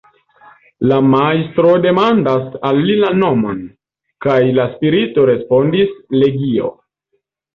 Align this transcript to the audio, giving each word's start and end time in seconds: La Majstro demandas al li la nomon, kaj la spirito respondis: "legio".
La 0.91 0.95
Majstro 1.09 1.73
demandas 1.83 2.47
al 2.69 2.79
li 2.87 2.95
la 3.03 3.11
nomon, 3.23 3.61
kaj 4.27 4.39
la 4.59 4.67
spirito 4.71 5.27
respondis: 5.33 5.93
"legio". 6.23 6.73